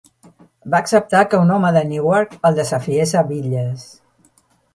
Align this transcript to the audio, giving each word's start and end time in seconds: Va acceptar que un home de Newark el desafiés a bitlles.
Va 0.73 0.77
acceptar 0.83 1.21
que 1.33 1.41
un 1.43 1.51
home 1.57 1.71
de 1.75 1.83
Newark 1.91 2.33
el 2.51 2.59
desafiés 2.61 3.15
a 3.21 3.25
bitlles. 3.29 3.87